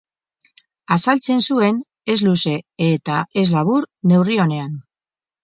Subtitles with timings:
[0.95, 1.77] Azaltzen zuen,
[2.15, 2.55] ez luze
[2.87, 4.75] eta ez labur, neurri onean.